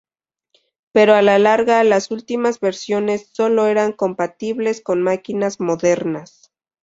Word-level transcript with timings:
Pero 0.93 1.13
a 1.13 1.21
la 1.21 1.37
larga, 1.37 1.83
las 1.83 2.09
últimas 2.09 2.59
versiones 2.59 3.29
sólo 3.33 3.67
eran 3.67 3.93
compatibles 3.93 4.81
con 4.81 5.03
máquinas 5.03 5.59
modernas. 5.59 6.51